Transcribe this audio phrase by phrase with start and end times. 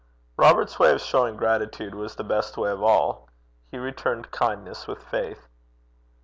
[0.35, 3.29] Robert's way of showing gratitude was the best way of all.
[3.69, 5.47] He returned kindness with faith.